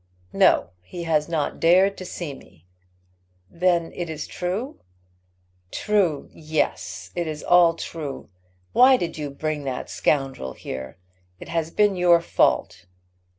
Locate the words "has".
1.03-1.29, 11.49-11.69